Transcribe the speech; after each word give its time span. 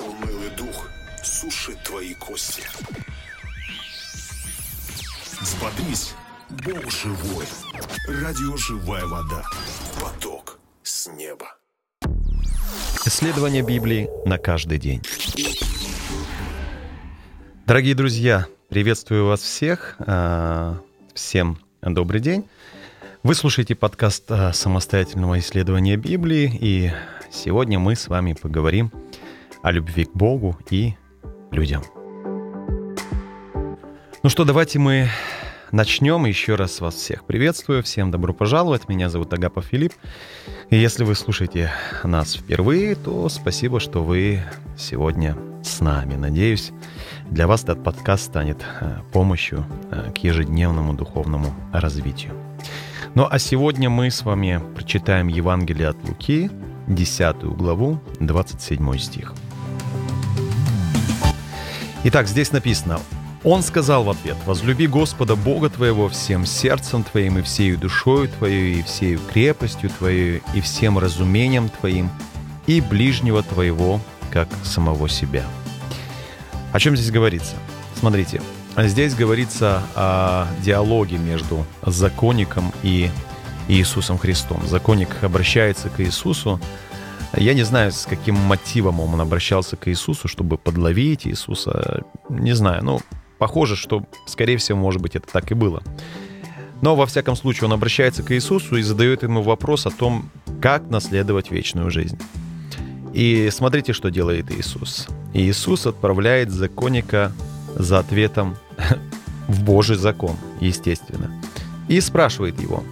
Унылый 0.00 0.50
дух 0.56 0.88
сушит 1.22 1.82
твои 1.82 2.14
кости. 2.14 2.62
Взбодрись, 5.40 6.14
Бог 6.64 6.90
живой. 6.90 7.46
Радио 8.08 8.56
«Живая 8.56 9.04
вода». 9.06 9.44
Поток 10.00 10.58
с 10.82 11.06
неба. 11.08 11.56
Исследование 13.04 13.62
Библии 13.62 14.08
на 14.24 14.38
каждый 14.38 14.78
день. 14.78 15.02
Дорогие 17.66 17.94
друзья, 17.94 18.46
приветствую 18.68 19.26
вас 19.26 19.40
всех. 19.40 19.96
А, 20.00 20.78
Всем 21.14 21.58
добрый 21.82 22.20
день. 22.20 22.48
Вы 23.22 23.34
слушаете 23.34 23.74
подкаст 23.74 24.24
а, 24.30 24.52
самостоятельного 24.52 25.38
исследования 25.40 25.96
Библии, 25.96 26.50
и 26.58 26.90
сегодня 27.30 27.78
мы 27.78 27.96
с 27.96 28.08
вами 28.08 28.32
поговорим 28.32 28.90
о 28.94 29.09
любви 29.64 30.04
к 30.04 30.12
Богу 30.12 30.56
и 30.70 30.94
людям. 31.50 31.82
Ну 34.22 34.28
что, 34.28 34.44
давайте 34.44 34.78
мы 34.78 35.08
начнем. 35.72 36.24
Еще 36.24 36.54
раз 36.54 36.80
вас 36.80 36.94
всех 36.94 37.24
приветствую. 37.24 37.82
Всем 37.82 38.10
добро 38.10 38.32
пожаловать. 38.32 38.88
Меня 38.88 39.08
зовут 39.08 39.32
Агапа 39.32 39.62
Филипп. 39.62 39.92
И 40.70 40.76
если 40.76 41.04
вы 41.04 41.14
слушаете 41.14 41.72
нас 42.04 42.34
впервые, 42.34 42.94
то 42.94 43.28
спасибо, 43.28 43.80
что 43.80 44.02
вы 44.02 44.42
сегодня 44.76 45.36
с 45.62 45.80
нами. 45.80 46.16
Надеюсь, 46.16 46.72
для 47.30 47.46
вас 47.46 47.64
этот 47.64 47.82
подкаст 47.84 48.24
станет 48.24 48.64
э, 48.80 48.98
помощью 49.12 49.64
э, 49.90 50.12
к 50.12 50.18
ежедневному 50.18 50.94
духовному 50.94 51.54
развитию. 51.72 52.32
Ну 53.14 53.26
а 53.30 53.38
сегодня 53.38 53.90
мы 53.90 54.10
с 54.10 54.24
вами 54.24 54.60
прочитаем 54.74 55.28
Евангелие 55.28 55.88
от 55.88 55.96
Луки, 56.08 56.50
10 56.86 57.44
главу, 57.44 58.00
27 58.20 58.98
стих. 58.98 59.34
Итак, 62.02 62.28
здесь 62.28 62.50
написано, 62.50 62.98
он 63.44 63.62
сказал 63.62 64.04
в 64.04 64.10
ответ, 64.10 64.36
«Возлюби 64.46 64.86
Господа 64.86 65.36
Бога 65.36 65.68
твоего 65.68 66.08
всем 66.08 66.46
сердцем 66.46 67.04
твоим 67.04 67.38
и 67.38 67.42
всею 67.42 67.76
душою 67.76 68.26
твоей, 68.28 68.80
и 68.80 68.82
всею 68.82 69.20
крепостью 69.30 69.90
твоей, 69.90 70.42
и 70.54 70.62
всем 70.62 70.98
разумением 70.98 71.68
твоим, 71.68 72.08
и 72.66 72.80
ближнего 72.80 73.42
твоего, 73.42 74.00
как 74.30 74.48
самого 74.62 75.10
себя». 75.10 75.44
О 76.72 76.80
чем 76.80 76.96
здесь 76.96 77.10
говорится? 77.10 77.54
Смотрите, 77.98 78.40
здесь 78.78 79.14
говорится 79.14 79.82
о 79.94 80.46
диалоге 80.62 81.18
между 81.18 81.66
законником 81.84 82.72
и 82.82 83.10
Иисусом 83.68 84.16
Христом. 84.16 84.66
Законник 84.66 85.22
обращается 85.22 85.90
к 85.90 86.00
Иисусу, 86.00 86.58
я 87.36 87.54
не 87.54 87.62
знаю, 87.62 87.92
с 87.92 88.06
каким 88.06 88.34
мотивом 88.34 89.00
он 89.00 89.20
обращался 89.20 89.76
к 89.76 89.88
Иисусу, 89.88 90.26
чтобы 90.26 90.58
подловить 90.58 91.26
Иисуса. 91.26 92.02
Не 92.28 92.54
знаю, 92.54 92.84
ну, 92.84 93.00
похоже, 93.38 93.76
что, 93.76 94.04
скорее 94.26 94.56
всего, 94.56 94.78
может 94.78 95.00
быть, 95.00 95.14
это 95.14 95.28
так 95.32 95.50
и 95.50 95.54
было. 95.54 95.82
Но, 96.82 96.96
во 96.96 97.06
всяком 97.06 97.36
случае, 97.36 97.66
он 97.66 97.72
обращается 97.72 98.22
к 98.22 98.32
Иисусу 98.34 98.76
и 98.76 98.82
задает 98.82 99.22
ему 99.22 99.42
вопрос 99.42 99.86
о 99.86 99.90
том, 99.90 100.30
как 100.60 100.88
наследовать 100.90 101.50
вечную 101.50 101.90
жизнь. 101.90 102.18
И 103.12 103.48
смотрите, 103.52 103.92
что 103.92 104.10
делает 104.10 104.50
Иисус. 104.50 105.06
Иисус 105.34 105.86
отправляет 105.86 106.50
законника 106.50 107.32
за 107.76 108.00
ответом 108.00 108.56
в 109.48 109.62
Божий 109.62 109.96
закон, 109.96 110.36
естественно. 110.60 111.30
И 111.86 112.00
спрашивает 112.00 112.60
его, 112.60 112.82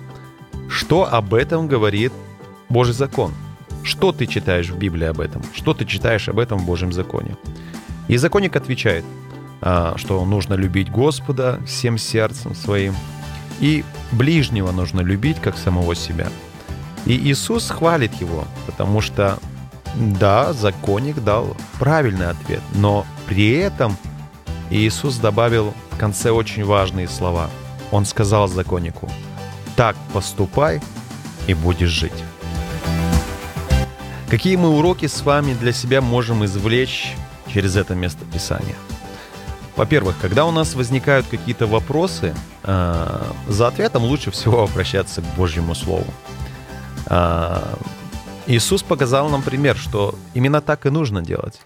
что 0.69 1.09
об 1.11 1.35
этом 1.35 1.67
говорит 1.67 2.13
Божий 2.69 2.95
закон– 2.95 3.33
что 3.89 4.13
ты 4.13 4.27
читаешь 4.27 4.69
в 4.69 4.79
Библии 4.79 5.07
об 5.07 5.21
этом? 5.21 5.43
Что 5.55 5.75
ты 5.75 5.85
читаешь 5.85 6.29
об 6.29 6.39
этом 6.39 6.59
в 6.59 6.67
Божьем 6.67 6.93
законе? 6.93 7.37
И 8.07 8.17
законник 8.17 8.55
отвечает, 8.55 9.05
а, 9.61 9.95
что 9.97 10.25
нужно 10.25 10.55
любить 10.55 10.91
Господа 10.91 11.59
всем 11.67 11.99
сердцем 11.99 12.55
своим, 12.55 12.95
и 13.61 13.85
ближнего 14.13 14.71
нужно 14.71 15.01
любить, 15.01 15.41
как 15.41 15.57
самого 15.57 15.95
себя. 15.95 16.29
И 17.07 17.17
Иисус 17.17 17.71
хвалит 17.71 18.15
его, 18.21 18.45
потому 18.67 19.01
что, 19.01 19.39
да, 19.97 20.53
законник 20.53 21.23
дал 21.25 21.57
правильный 21.79 22.29
ответ, 22.29 22.61
но 22.75 23.07
при 23.27 23.51
этом 23.53 23.97
Иисус 24.71 25.17
добавил 25.17 25.73
в 25.91 25.99
конце 25.99 26.31
очень 26.31 26.65
важные 26.65 27.09
слова. 27.09 27.49
Он 27.91 28.05
сказал 28.05 28.49
законнику, 28.49 29.09
так 29.77 29.97
поступай 30.13 30.83
и 31.47 31.55
будешь 31.55 31.89
жить. 31.89 32.13
Какие 34.31 34.57
мы 34.57 34.69
уроки 34.69 35.07
с 35.07 35.23
вами 35.23 35.55
для 35.55 35.73
себя 35.73 36.03
можем 36.03 36.45
извлечь 36.45 37.17
через 37.51 37.77
это 37.77 37.95
место 37.95 38.27
Писания? 38.31 38.75
Во-первых, 39.75 40.17
когда 40.21 40.45
у 40.45 40.51
нас 40.51 40.75
возникают 40.75 41.27
какие-то 41.29 41.67
вопросы, 41.67 42.35
э, 42.63 43.23
за 43.49 43.69
ответом 43.69 44.03
лучше 44.03 44.31
всего 44.31 44.63
обращаться 44.65 45.23
к 45.23 45.25
Божьему 45.35 45.75
Слову. 45.75 46.13
Э, 47.07 47.75
Иисус 48.47 48.83
показал 48.83 49.31
нам 49.31 49.41
пример, 49.41 49.79
что 49.79 50.15
именно 50.35 50.61
так 50.61 50.85
и 50.85 50.91
нужно 50.91 51.23
делать. 51.23 51.63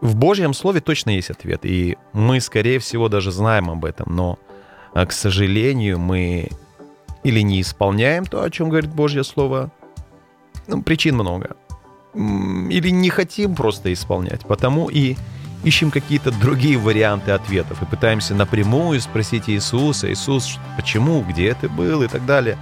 В 0.00 0.16
Божьем 0.16 0.54
Слове 0.54 0.80
точно 0.80 1.10
есть 1.10 1.30
ответ, 1.30 1.60
и 1.64 1.96
мы, 2.12 2.40
скорее 2.40 2.80
всего, 2.80 3.08
даже 3.08 3.30
знаем 3.30 3.70
об 3.70 3.84
этом, 3.84 4.16
но, 4.16 4.40
э, 4.94 5.06
к 5.06 5.12
сожалению, 5.12 6.00
мы 6.00 6.48
или 7.22 7.42
не 7.42 7.60
исполняем 7.60 8.26
то, 8.26 8.42
о 8.42 8.50
чем 8.50 8.70
говорит 8.70 8.90
Божье 8.90 9.22
Слово, 9.22 9.70
ну, 10.66 10.82
причин 10.82 11.14
много 11.14 11.56
или 12.14 12.90
не 12.90 13.10
хотим 13.10 13.54
просто 13.54 13.92
исполнять, 13.92 14.42
потому 14.46 14.88
и 14.88 15.16
ищем 15.64 15.90
какие-то 15.90 16.30
другие 16.30 16.78
варианты 16.78 17.32
ответов 17.32 17.82
и 17.82 17.86
пытаемся 17.86 18.34
напрямую 18.34 19.00
спросить 19.00 19.48
Иисуса, 19.48 20.10
Иисус, 20.12 20.58
почему, 20.76 21.22
где 21.22 21.54
ты 21.54 21.68
был 21.68 22.02
и 22.02 22.08
так 22.08 22.24
далее. 22.26 22.56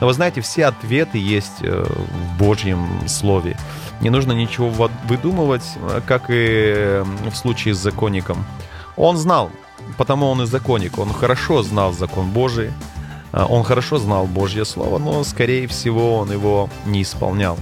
Но 0.00 0.06
вы 0.06 0.12
знаете, 0.12 0.40
все 0.40 0.66
ответы 0.66 1.18
есть 1.18 1.60
э, 1.60 1.84
в 1.84 2.38
Божьем 2.38 2.86
Слове. 3.08 3.58
Не 4.00 4.10
нужно 4.10 4.32
ничего 4.32 4.70
выдумывать, 5.08 5.64
э, 5.76 6.00
как 6.06 6.26
и 6.28 7.02
в 7.28 7.34
случае 7.34 7.74
с 7.74 7.78
законником. 7.78 8.44
Он 8.96 9.16
знал, 9.16 9.50
потому 9.96 10.26
он 10.26 10.42
и 10.42 10.46
законник. 10.46 10.98
Он 10.98 11.12
хорошо 11.12 11.62
знал 11.62 11.92
закон 11.92 12.30
Божий, 12.30 12.70
э, 13.32 13.44
он 13.48 13.64
хорошо 13.64 13.98
знал 13.98 14.26
Божье 14.26 14.64
Слово, 14.64 14.98
но, 14.98 15.24
скорее 15.24 15.66
всего, 15.66 16.18
он 16.18 16.30
его 16.30 16.70
не 16.86 17.02
исполнял. 17.02 17.58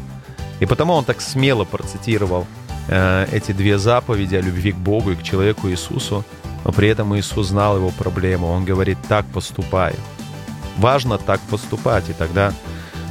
И 0.60 0.66
потому 0.66 0.94
он 0.94 1.04
так 1.04 1.20
смело 1.20 1.64
процитировал 1.64 2.46
э, 2.88 3.26
эти 3.32 3.52
две 3.52 3.78
заповеди 3.78 4.36
о 4.36 4.40
любви 4.40 4.72
к 4.72 4.76
Богу 4.76 5.12
и 5.12 5.16
к 5.16 5.22
человеку 5.22 5.68
Иисусу, 5.68 6.24
но 6.64 6.72
при 6.72 6.88
этом 6.88 7.16
Иисус 7.16 7.48
знал 7.48 7.76
его 7.76 7.90
проблему. 7.90 8.48
Он 8.48 8.64
говорит, 8.64 8.98
так 9.08 9.26
поступай. 9.26 9.94
Важно 10.78 11.18
так 11.18 11.40
поступать, 11.42 12.08
и 12.10 12.12
тогда 12.12 12.52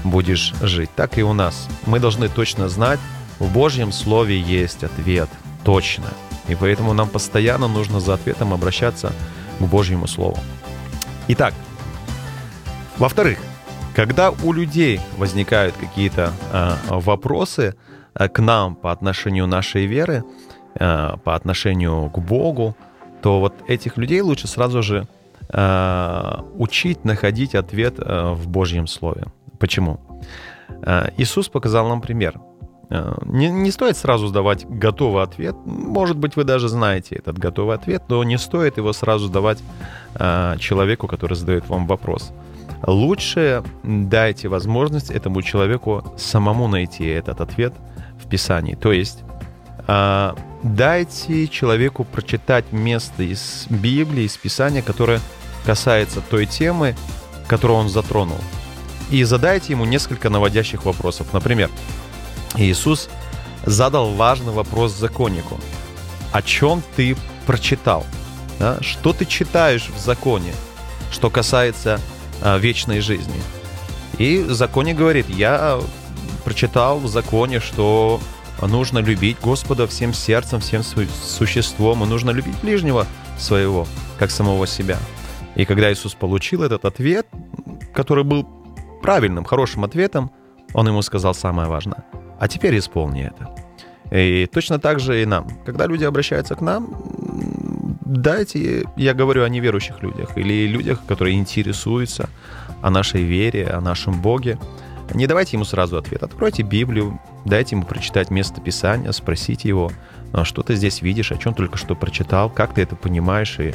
будешь 0.03 0.53
жить. 0.61 0.89
Так 0.95 1.17
и 1.17 1.23
у 1.23 1.33
нас. 1.33 1.67
Мы 1.85 1.99
должны 1.99 2.29
точно 2.29 2.69
знать, 2.69 2.99
в 3.39 3.51
Божьем 3.51 3.91
Слове 3.91 4.39
есть 4.39 4.83
ответ. 4.83 5.29
Точно. 5.63 6.05
И 6.47 6.55
поэтому 6.55 6.93
нам 6.93 7.09
постоянно 7.09 7.67
нужно 7.67 7.99
за 7.99 8.13
ответом 8.13 8.53
обращаться 8.53 9.11
к 9.59 9.63
Божьему 9.63 10.07
Слову. 10.07 10.37
Итак, 11.27 11.53
во-вторых, 12.97 13.39
когда 13.95 14.31
у 14.31 14.51
людей 14.51 14.99
возникают 15.17 15.75
какие-то 15.77 16.33
э, 16.51 16.75
вопросы 16.89 17.75
э, 18.13 18.27
к 18.27 18.39
нам 18.39 18.75
по 18.75 18.91
отношению 18.91 19.47
нашей 19.47 19.85
веры, 19.85 20.23
э, 20.75 21.17
по 21.23 21.35
отношению 21.35 22.09
к 22.09 22.19
Богу, 22.19 22.75
то 23.21 23.39
вот 23.39 23.53
этих 23.67 23.97
людей 23.97 24.21
лучше 24.21 24.47
сразу 24.47 24.83
же 24.83 25.07
учить 26.57 27.05
находить 27.05 27.53
ответ 27.53 27.99
в 27.99 28.47
Божьем 28.47 28.87
Слове. 28.87 29.25
Почему? 29.59 29.99
Иисус 31.17 31.49
показал 31.49 31.87
нам 31.87 32.01
пример. 32.01 32.41
Не, 32.89 33.51
не 33.51 33.71
стоит 33.71 33.95
сразу 33.95 34.31
давать 34.31 34.65
готовый 34.67 35.23
ответ. 35.23 35.55
Может 35.65 36.17
быть, 36.17 36.35
вы 36.35 36.45
даже 36.45 36.67
знаете 36.67 37.15
этот 37.15 37.37
готовый 37.37 37.75
ответ, 37.75 38.03
но 38.09 38.23
не 38.23 38.39
стоит 38.39 38.77
его 38.77 38.91
сразу 38.91 39.29
давать 39.29 39.59
человеку, 40.59 41.07
который 41.07 41.35
задает 41.35 41.69
вам 41.69 41.85
вопрос 41.85 42.33
лучше 42.85 43.63
дайте 43.83 44.47
возможность 44.47 45.09
этому 45.11 45.41
человеку 45.41 46.03
самому 46.17 46.67
найти 46.67 47.05
этот 47.05 47.41
ответ 47.41 47.73
в 48.23 48.27
Писании. 48.27 48.75
То 48.75 48.91
есть 48.91 49.23
а, 49.87 50.35
дайте 50.63 51.47
человеку 51.47 52.03
прочитать 52.03 52.71
место 52.71 53.23
из 53.23 53.67
Библии, 53.69 54.23
из 54.23 54.37
Писания, 54.37 54.81
которое 54.81 55.19
касается 55.65 56.21
той 56.21 56.45
темы, 56.45 56.95
которую 57.47 57.79
он 57.79 57.89
затронул. 57.89 58.39
И 59.11 59.23
задайте 59.23 59.73
ему 59.73 59.85
несколько 59.85 60.29
наводящих 60.29 60.85
вопросов. 60.85 61.27
Например, 61.33 61.69
Иисус 62.55 63.09
задал 63.65 64.11
важный 64.13 64.53
вопрос 64.53 64.93
законнику. 64.93 65.59
О 66.31 66.41
чем 66.41 66.81
ты 66.95 67.15
прочитал? 67.45 68.05
Да? 68.59 68.77
Что 68.81 69.13
ты 69.13 69.25
читаешь 69.25 69.89
в 69.89 69.99
законе, 69.99 70.53
что 71.11 71.29
касается 71.29 71.99
вечной 72.41 72.99
жизни. 73.01 73.41
И 74.17 74.43
законе 74.43 74.93
говорит, 74.93 75.29
я 75.29 75.79
прочитал 76.43 76.99
в 76.99 77.07
законе, 77.07 77.59
что 77.59 78.19
нужно 78.61 78.99
любить 78.99 79.37
Господа 79.41 79.87
всем 79.87 80.13
сердцем, 80.13 80.59
всем 80.59 80.83
существом, 80.83 82.03
и 82.03 82.07
нужно 82.07 82.31
любить 82.31 82.59
ближнего 82.61 83.05
своего, 83.37 83.85
как 84.17 84.31
самого 84.31 84.67
себя. 84.67 84.97
И 85.55 85.65
когда 85.65 85.91
Иисус 85.91 86.13
получил 86.13 86.63
этот 86.63 86.85
ответ, 86.85 87.27
который 87.93 88.23
был 88.23 88.47
правильным, 89.01 89.43
хорошим 89.43 89.83
ответом, 89.83 90.31
Он 90.73 90.87
ему 90.87 91.01
сказал 91.01 91.33
самое 91.33 91.67
важное. 91.67 92.05
А 92.39 92.47
теперь 92.47 92.77
исполни 92.77 93.23
это. 93.23 93.55
И 94.11 94.45
точно 94.45 94.79
так 94.79 94.99
же 94.99 95.21
и 95.21 95.25
нам. 95.25 95.47
Когда 95.65 95.87
люди 95.87 96.03
обращаются 96.03 96.55
к 96.55 96.61
нам, 96.61 96.87
дайте, 98.05 98.85
я 98.95 99.13
говорю 99.13 99.43
о 99.43 99.49
неверующих 99.49 100.01
людях 100.01 100.37
или 100.37 100.67
людях, 100.67 100.99
которые 101.05 101.37
интересуются 101.37 102.29
о 102.81 102.89
нашей 102.89 103.23
вере, 103.23 103.67
о 103.67 103.81
нашем 103.81 104.21
Боге. 104.21 104.57
Не 105.13 105.27
давайте 105.27 105.57
ему 105.57 105.65
сразу 105.65 105.97
ответ. 105.97 106.23
Откройте 106.23 106.63
Библию, 106.63 107.19
дайте 107.45 107.75
ему 107.75 107.85
прочитать 107.85 108.29
место 108.31 108.61
Писания, 108.61 109.11
спросите 109.11 109.67
его, 109.67 109.91
«А 110.33 110.45
что 110.45 110.63
ты 110.63 110.75
здесь 110.75 111.01
видишь, 111.01 111.31
о 111.31 111.37
чем 111.37 111.53
только 111.53 111.77
что 111.77 111.95
прочитал, 111.95 112.49
как 112.49 112.73
ты 112.73 112.81
это 112.81 112.95
понимаешь 112.95 113.59
и 113.59 113.73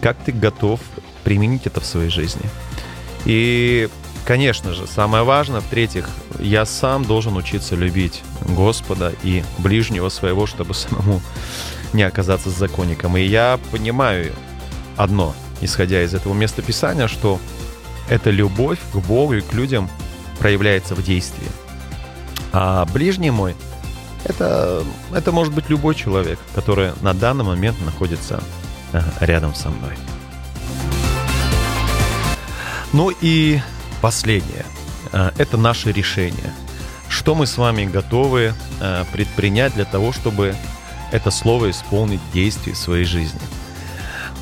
как 0.00 0.16
ты 0.18 0.32
готов 0.32 0.80
применить 1.24 1.66
это 1.66 1.80
в 1.80 1.84
своей 1.84 2.10
жизни. 2.10 2.42
И, 3.24 3.88
конечно 4.24 4.72
же, 4.72 4.86
самое 4.86 5.24
важное, 5.24 5.60
в-третьих, 5.60 6.08
я 6.38 6.64
сам 6.64 7.04
должен 7.04 7.36
учиться 7.36 7.74
любить 7.74 8.22
Господа 8.48 9.12
и 9.22 9.42
ближнего 9.58 10.08
своего, 10.08 10.46
чтобы 10.46 10.74
самому 10.74 11.20
не 11.92 12.02
оказаться 12.02 12.50
законником. 12.50 13.16
И 13.16 13.22
я 13.22 13.58
понимаю 13.70 14.32
одно, 14.96 15.34
исходя 15.60 16.02
из 16.02 16.14
этого 16.14 16.34
места 16.34 16.62
Писания, 16.62 17.08
что 17.08 17.38
эта 18.08 18.30
любовь 18.30 18.78
к 18.92 18.96
Богу 18.96 19.34
и 19.34 19.40
к 19.40 19.52
людям 19.52 19.90
проявляется 20.38 20.94
в 20.94 21.02
действии. 21.02 21.48
А 22.52 22.86
ближний 22.86 23.30
мой 23.30 23.54
это, 24.24 24.84
это 25.12 25.32
может 25.32 25.54
быть 25.54 25.68
любой 25.68 25.94
человек, 25.94 26.38
который 26.54 26.92
на 27.02 27.14
данный 27.14 27.44
момент 27.44 27.80
находится 27.84 28.42
э, 28.92 29.00
рядом 29.20 29.54
со 29.54 29.70
мной. 29.70 29.94
Ну 32.92 33.12
и 33.20 33.60
последнее. 34.00 34.64
Э, 35.12 35.30
это 35.38 35.56
наше 35.56 35.92
решение. 35.92 36.52
Что 37.08 37.34
мы 37.34 37.46
с 37.46 37.56
вами 37.56 37.84
готовы 37.84 38.54
э, 38.80 39.04
предпринять 39.12 39.74
для 39.74 39.84
того, 39.84 40.12
чтобы 40.12 40.54
это 41.12 41.30
слово 41.30 41.70
исполнить 41.70 42.20
в 42.32 42.74
своей 42.74 43.04
жизни. 43.04 43.40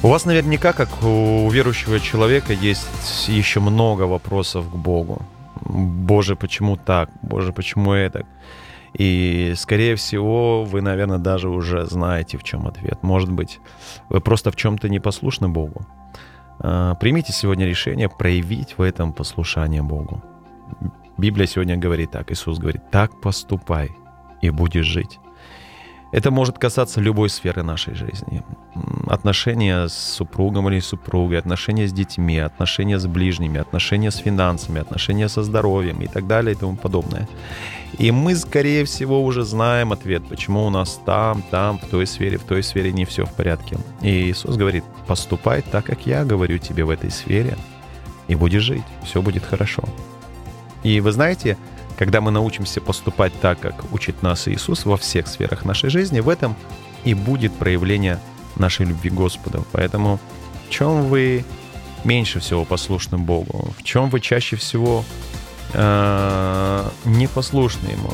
У 0.03 0.09
вас 0.09 0.25
наверняка, 0.25 0.73
как 0.73 1.03
у 1.03 1.49
верующего 1.51 2.01
человека, 2.01 2.53
есть 2.53 3.29
еще 3.29 3.61
много 3.61 4.03
вопросов 4.03 4.69
к 4.71 4.75
Богу. 4.77 5.23
Боже, 5.63 6.37
почему 6.37 6.77
так? 6.77 7.11
Боже, 7.23 7.53
почему 7.53 7.93
это? 7.93 8.25
И, 8.99 9.55
скорее 9.57 9.95
всего, 9.95 10.65
вы, 10.65 10.81
наверное, 10.81 11.19
даже 11.19 11.49
уже 11.49 11.87
знаете, 11.87 12.39
в 12.39 12.45
чем 12.45 12.67
ответ. 12.67 13.03
Может 13.03 13.31
быть, 13.31 13.59
вы 14.09 14.21
просто 14.21 14.51
в 14.51 14.57
чем-то 14.57 14.89
не 14.89 15.01
послушны 15.01 15.49
Богу. 15.49 15.87
А, 16.61 16.95
примите 16.95 17.33
сегодня 17.33 17.67
решение 17.67 18.09
проявить 18.09 18.79
в 18.79 18.83
этом 18.83 19.13
послушание 19.13 19.83
Богу. 19.83 20.23
Библия 21.19 21.47
сегодня 21.47 21.77
говорит 21.77 22.11
так, 22.11 22.31
Иисус 22.31 22.59
говорит, 22.59 22.91
так 22.91 23.21
поступай 23.21 23.91
и 24.43 24.51
будешь 24.51 24.87
жить. 24.87 25.19
Это 26.17 26.31
может 26.31 26.59
касаться 26.59 27.03
любой 27.03 27.29
сферы 27.29 27.63
нашей 27.63 27.95
жизни. 27.95 28.43
Отношения 29.07 29.87
с 29.87 30.15
супругом 30.17 30.67
или 30.71 30.81
супругой, 30.81 31.39
отношения 31.39 31.87
с 31.87 31.93
детьми, 31.93 32.39
отношения 32.39 32.99
с 32.99 33.07
ближними, 33.07 33.61
отношения 33.61 34.11
с 34.11 34.17
финансами, 34.17 34.81
отношения 34.81 35.29
со 35.29 35.43
здоровьем 35.43 36.01
и 36.01 36.07
так 36.07 36.27
далее 36.27 36.55
и 36.55 36.59
тому 36.59 36.77
подобное. 36.77 37.29
И 37.99 38.11
мы, 38.13 38.35
скорее 38.35 38.85
всего, 38.87 39.23
уже 39.23 39.45
знаем 39.45 39.93
ответ, 39.93 40.27
почему 40.27 40.65
у 40.65 40.71
нас 40.71 40.99
там, 41.05 41.43
там, 41.51 41.79
в 41.79 41.87
той 41.87 42.07
сфере, 42.07 42.39
в 42.39 42.45
той 42.45 42.63
сфере 42.63 42.93
не 42.93 43.05
все 43.05 43.27
в 43.27 43.33
порядке. 43.35 43.77
И 44.01 44.31
Иисус 44.31 44.57
говорит, 44.57 44.85
поступай 45.07 45.61
так, 45.61 45.85
как 45.85 46.07
я 46.07 46.25
говорю 46.25 46.57
тебе 46.57 46.85
в 46.85 46.91
этой 46.91 47.11
сфере, 47.11 47.59
и 48.29 48.35
будешь 48.35 48.63
жить, 48.63 48.85
все 49.05 49.21
будет 49.21 49.45
хорошо. 49.45 49.85
И 50.83 51.01
вы 51.01 51.13
знаете, 51.13 51.59
когда 51.97 52.21
мы 52.21 52.31
научимся 52.31 52.81
поступать 52.81 53.33
так, 53.41 53.59
как 53.61 53.93
учит 53.93 54.23
нас 54.23 54.49
Иисус 54.49 54.85
во 54.85 54.97
всех 54.97 55.27
сферах 55.27 55.65
нашей 55.65 55.91
жизни, 55.91 56.21
в 56.21 56.29
этом 56.29 56.57
и 57.05 57.15
будет 57.15 57.55
проявление 57.55 58.21
нашей 58.57 58.87
любви 58.87 59.11
Господу. 59.11 59.67
Поэтому 59.73 60.21
в 60.67 60.71
чем 60.71 61.09
вы 61.09 61.45
меньше 62.05 62.41
всего 62.41 62.65
послушны 62.65 63.19
Богу? 63.19 63.75
В 63.79 63.83
чем 63.83 64.11
вы 64.11 64.21
чаще 64.21 64.57
всего 64.57 65.05
э, 65.73 66.91
непослушны 67.05 67.89
Ему? 67.89 68.13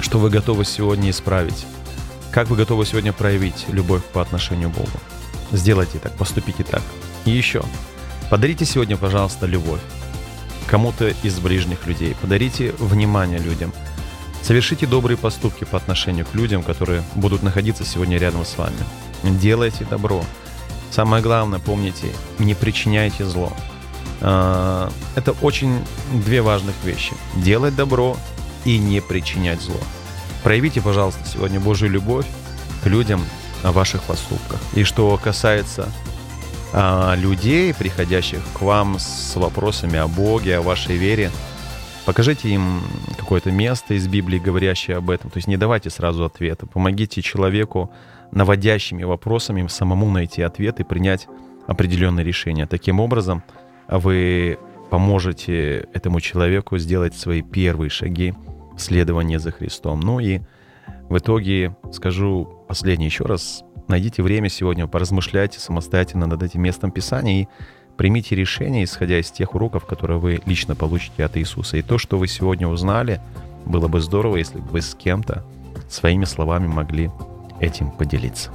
Что 0.00 0.18
вы 0.18 0.28
готовы 0.28 0.64
сегодня 0.64 1.10
исправить? 1.10 1.66
Как 2.30 2.48
вы 2.48 2.56
готовы 2.56 2.84
сегодня 2.84 3.12
проявить 3.12 3.66
любовь 3.68 4.02
по 4.04 4.20
отношению 4.20 4.70
к 4.70 4.74
Богу? 4.74 5.00
Сделайте 5.52 5.98
так, 5.98 6.12
поступите 6.14 6.64
так. 6.64 6.82
И 7.24 7.30
еще, 7.30 7.62
подарите 8.28 8.64
сегодня, 8.64 8.96
пожалуйста, 8.96 9.46
любовь 9.46 9.80
кому-то 10.66 11.08
из 11.22 11.38
ближних 11.38 11.86
людей. 11.86 12.16
Подарите 12.20 12.74
внимание 12.78 13.38
людям. 13.38 13.72
Совершите 14.42 14.86
добрые 14.86 15.16
поступки 15.16 15.64
по 15.64 15.76
отношению 15.76 16.26
к 16.26 16.34
людям, 16.34 16.62
которые 16.62 17.02
будут 17.14 17.42
находиться 17.42 17.84
сегодня 17.84 18.18
рядом 18.18 18.44
с 18.44 18.58
вами. 18.58 18.76
Делайте 19.22 19.84
добро. 19.84 20.22
Самое 20.90 21.22
главное, 21.22 21.58
помните, 21.58 22.12
не 22.38 22.54
причиняйте 22.54 23.24
зло. 23.24 23.52
А, 24.20 24.92
это 25.16 25.32
очень 25.42 25.78
две 26.12 26.42
важных 26.42 26.74
вещи. 26.84 27.14
Делать 27.36 27.74
добро 27.74 28.16
и 28.64 28.78
не 28.78 29.00
причинять 29.00 29.60
зло. 29.60 29.80
Проявите, 30.42 30.80
пожалуйста, 30.80 31.20
сегодня 31.26 31.58
Божью 31.58 31.90
любовь 31.90 32.26
к 32.82 32.86
людям 32.86 33.24
о 33.62 33.72
ваших 33.72 34.02
поступках. 34.02 34.60
И 34.74 34.84
что 34.84 35.18
касается 35.22 35.88
а, 36.76 37.14
людей, 37.14 37.72
приходящих 37.72 38.40
к 38.52 38.60
вам 38.60 38.98
с 38.98 39.36
вопросами 39.36 39.96
о 39.96 40.08
Боге, 40.08 40.58
о 40.58 40.62
вашей 40.62 40.96
вере. 40.96 41.30
Покажите 42.04 42.48
им 42.48 42.80
какое-то 43.16 43.52
место 43.52 43.94
из 43.94 44.08
Библии, 44.08 44.40
говорящее 44.40 44.96
об 44.96 45.08
этом. 45.10 45.30
То 45.30 45.38
есть 45.38 45.46
не 45.46 45.56
давайте 45.56 45.88
сразу 45.88 46.24
ответа. 46.24 46.66
Помогите 46.66 47.22
человеку 47.22 47.92
наводящими 48.32 49.04
вопросами 49.04 49.64
самому 49.68 50.10
найти 50.10 50.42
ответ 50.42 50.80
и 50.80 50.84
принять 50.84 51.28
определенное 51.68 52.24
решение. 52.24 52.66
Таким 52.66 52.98
образом, 52.98 53.44
вы 53.86 54.58
поможете 54.90 55.88
этому 55.92 56.20
человеку 56.20 56.76
сделать 56.78 57.14
свои 57.14 57.42
первые 57.42 57.88
шаги 57.88 58.34
в 58.76 58.80
следовании 58.80 59.36
за 59.36 59.52
Христом. 59.52 60.00
Ну 60.00 60.18
и 60.18 60.40
в 61.08 61.18
итоге 61.18 61.76
скажу 61.92 62.64
последнее 62.66 63.06
еще 63.06 63.26
раз, 63.26 63.62
найдите 63.88 64.22
время 64.22 64.48
сегодня, 64.48 64.86
поразмышляйте 64.86 65.60
самостоятельно 65.60 66.26
над 66.26 66.42
этим 66.42 66.62
местом 66.62 66.90
Писания 66.90 67.42
и 67.42 67.48
примите 67.96 68.34
решение, 68.34 68.84
исходя 68.84 69.18
из 69.18 69.30
тех 69.30 69.54
уроков, 69.54 69.86
которые 69.86 70.18
вы 70.18 70.40
лично 70.46 70.74
получите 70.74 71.24
от 71.24 71.36
Иисуса. 71.36 71.76
И 71.76 71.82
то, 71.82 71.98
что 71.98 72.18
вы 72.18 72.26
сегодня 72.28 72.66
узнали, 72.68 73.20
было 73.66 73.88
бы 73.88 74.00
здорово, 74.00 74.36
если 74.36 74.58
бы 74.58 74.68
вы 74.68 74.82
с 74.82 74.94
кем-то 74.94 75.44
своими 75.88 76.24
словами 76.24 76.66
могли 76.66 77.10
этим 77.60 77.90
поделиться. 77.90 78.50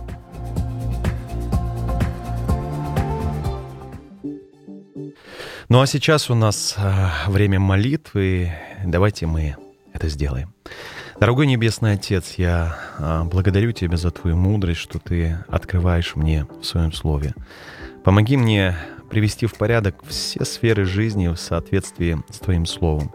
Ну 5.69 5.81
а 5.81 5.85
сейчас 5.85 6.31
у 6.31 6.35
нас 6.35 6.75
э, 6.77 7.29
время 7.29 7.59
молитвы. 7.59 8.51
Давайте 8.83 9.27
мы 9.27 9.55
это 9.93 10.09
сделаем. 10.09 10.51
Дорогой 11.19 11.47
Небесный 11.47 11.95
Отец, 11.95 12.35
я 12.37 12.77
а, 12.97 13.25
благодарю 13.25 13.73
Тебя 13.73 13.97
за 13.97 14.09
Твою 14.09 14.37
мудрость, 14.37 14.79
что 14.79 14.99
Ты 14.99 15.37
открываешь 15.49 16.15
мне 16.15 16.47
в 16.61 16.63
Своем 16.63 16.93
Слове. 16.93 17.35
Помоги 18.05 18.37
мне 18.37 18.77
привести 19.09 19.45
в 19.45 19.55
порядок 19.55 20.01
все 20.07 20.45
сферы 20.45 20.85
жизни 20.85 21.27
в 21.27 21.35
соответствии 21.35 22.17
с 22.29 22.39
Твоим 22.39 22.65
Словом. 22.65 23.11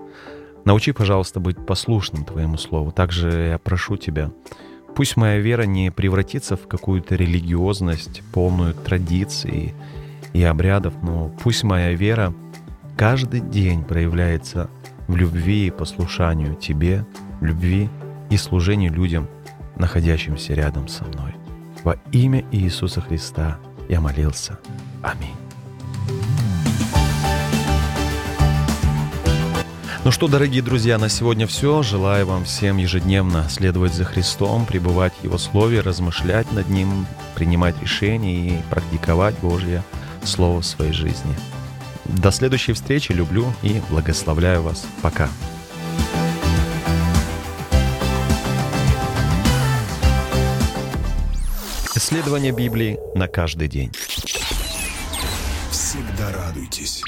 Научи, 0.67 0.93
пожалуйста, 0.93 1.41
быть 1.41 1.65
послушным 1.65 2.27
Твоему 2.27 2.59
Слову. 2.59 2.93
Также 2.93 3.31
я 3.31 3.59
прошу 3.59 3.97
Тебя, 3.97 4.31
пусть 4.95 5.17
моя 5.17 5.39
вера 5.39 5.63
не 5.63 5.91
превратится 5.91 6.57
в 6.57 6.69
какую-то 6.69 7.15
религиозность, 7.15 8.23
полную 8.35 8.75
традиций 8.75 9.73
и 10.35 10.43
обрядов, 10.43 10.93
но 11.03 11.31
пусть 11.43 11.65
моя 11.65 11.95
вера 11.95 12.35
каждый 12.99 13.41
день 13.41 13.83
проявляется 13.83 14.69
в 15.09 15.17
любви 15.17 15.69
и 15.69 15.71
послушанию 15.71 16.55
Тебе, 16.55 17.07
любви 17.45 17.89
и 18.31 18.37
служению 18.37 18.93
людям, 18.93 19.29
находящимся 19.77 20.55
рядом 20.55 20.89
со 20.89 21.05
мной. 21.05 21.35
Во 21.83 21.97
имя 22.13 22.45
Иисуса 22.51 23.01
Христа 23.01 23.59
я 23.89 24.01
молился. 24.01 24.59
Аминь. 25.03 25.35
Ну 30.05 30.11
что, 30.11 30.29
дорогие 30.29 30.63
друзья, 30.63 30.99
на 30.99 31.09
сегодня 31.09 31.47
все. 31.47 31.83
Желаю 31.83 32.27
вам 32.27 32.45
всем 32.45 32.77
ежедневно 32.77 33.49
следовать 33.49 33.95
за 33.95 34.05
Христом, 34.05 34.67
пребывать 34.67 35.15
в 35.15 35.25
Его 35.25 35.39
Слове, 35.39 35.81
размышлять 35.81 36.51
над 36.53 36.69
Ним, 36.69 37.07
принимать 37.35 37.81
решения 37.81 38.49
и 38.49 38.63
практиковать 38.69 39.35
Божье 39.39 39.83
Слово 40.23 40.61
в 40.61 40.67
своей 40.67 40.93
жизни. 40.93 41.35
До 42.05 42.31
следующей 42.31 42.75
встречи. 42.75 43.13
Люблю 43.13 43.47
и 43.63 43.81
благословляю 43.89 44.61
вас. 44.61 44.87
Пока. 45.01 45.31
Исследование 52.15 52.53
Библии 52.53 52.97
на 53.17 53.27
каждый 53.27 53.67
день. 53.67 53.91
Всегда 55.73 56.31
радуйтесь. 56.33 57.03